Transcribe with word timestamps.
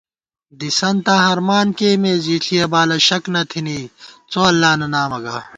دِسَنتاں 0.59 1.19
ہرمان 1.27 1.67
کېئیمېس، 1.77 2.19
ژِݪِیَہ 2.25 2.65
بالہ 2.71 2.97
شَک 3.07 3.23
نہ 3.33 3.41
تھِنی 3.49 3.79
څو 4.31 4.39
اللہ 4.51 4.71
نہ 4.79 4.87
نامہ 4.93 5.19
گا 5.23 5.37